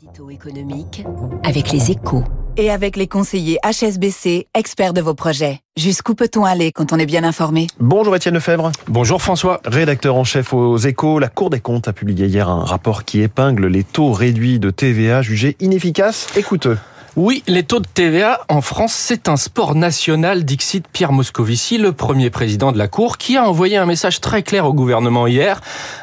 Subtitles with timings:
[0.00, 1.04] L'édito économique
[1.44, 2.24] avec les échos.
[2.56, 5.60] Et avec les conseillers HSBC, experts de vos projets.
[5.76, 7.68] Jusqu'où peut-on aller quand on est bien informé?
[7.78, 8.72] Bonjour Étienne Lefebvre.
[8.88, 9.60] Bonjour François.
[9.64, 13.20] Rédacteur en chef aux échos, la Cour des comptes a publié hier un rapport qui
[13.20, 16.78] épingle les taux réduits de TVA jugés inefficaces et coûteux.
[17.16, 21.92] Oui, les taux de TVA en France, c'est un sport national, dixit Pierre Moscovici, le
[21.92, 25.60] premier président de la Cour, qui a envoyé un message très clair au gouvernement hier.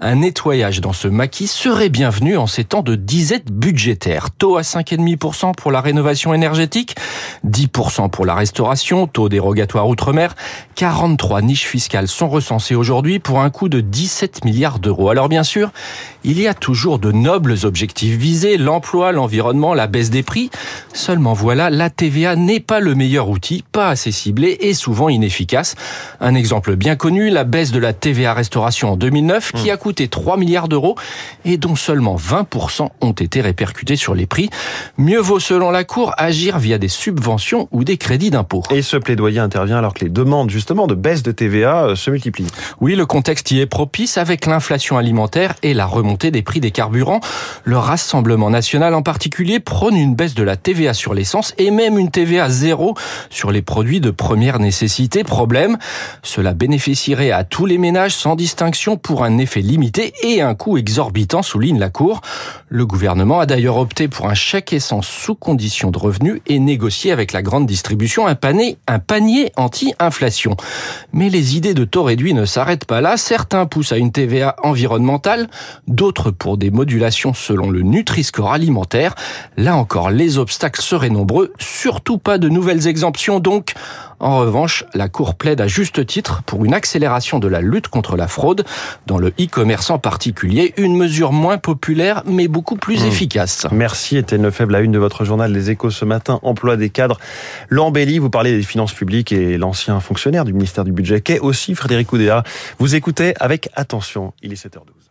[0.00, 4.30] Un nettoyage dans ce maquis serait bienvenu en ces temps de disette budgétaire.
[4.30, 6.96] Taux à 5,5% pour la rénovation énergétique,
[7.46, 10.34] 10% pour la restauration, taux dérogatoire outre-mer,
[10.74, 15.10] 43 niches fiscales sont recensées aujourd'hui pour un coût de 17 milliards d'euros.
[15.10, 15.70] Alors bien sûr,
[16.24, 20.50] il y a toujours de nobles objectifs visés, l'emploi, l'environnement, la baisse des prix.
[20.94, 25.76] Seulement voilà, la TVA n'est pas le meilleur outil, pas assez ciblé et souvent inefficace.
[26.20, 30.08] Un exemple bien connu, la baisse de la TVA restauration en 2009 qui a coûté
[30.08, 30.96] 3 milliards d'euros
[31.44, 34.48] et dont seulement 20% ont été répercutés sur les prix.
[34.96, 38.62] Mieux vaut selon la Cour agir via des subventions ou des crédits d'impôt.
[38.70, 42.10] Et ce plaidoyer intervient alors que les demandes justement de baisse de TVA euh, se
[42.10, 42.46] multiplient.
[42.80, 46.70] Oui, le contexte y est propice avec l'inflation alimentaire et la remontée des prix des
[46.70, 47.20] carburants.
[47.64, 51.98] Le Rassemblement national en particulier prône une baisse de la TVA sur l'essence et même
[51.98, 52.94] une TVA zéro
[53.30, 55.24] sur les produits de première nécessité.
[55.24, 55.76] Problème,
[56.22, 60.78] cela bénéficierait à tous les ménages sans distinction pour un effet limité et un coût
[60.78, 62.20] exorbitant, souligne la Cour.
[62.68, 67.12] Le gouvernement a d'ailleurs opté pour un chèque essence sous condition de revenus et négocié
[67.12, 70.56] avec la grande distribution un panier, un panier anti-inflation.
[71.12, 73.16] Mais les idées de taux réduits ne s'arrêtent pas là.
[73.16, 75.48] Certains poussent à une TVA environnementale,
[76.04, 79.14] d'autres pour des modulations selon le Nutri-Score alimentaire.
[79.56, 83.72] Là encore, les obstacles seraient nombreux, surtout pas de nouvelles exemptions donc.
[84.20, 88.16] En revanche, la Cour plaide à juste titre pour une accélération de la lutte contre
[88.16, 88.66] la fraude,
[89.06, 93.06] dans le e-commerce en particulier, une mesure moins populaire mais beaucoup plus mmh.
[93.06, 93.66] efficace.
[93.72, 97.18] Merci Étienne Lefebvre, la une de votre journal Les Échos ce matin, emploi des cadres.
[97.70, 101.74] L'embellie, vous parlez des finances publiques et l'ancien fonctionnaire du ministère du Budget, qu'est aussi
[101.74, 102.42] Frédéric Oudéa.
[102.78, 105.03] Vous écoutez avec attention, il est 7h12.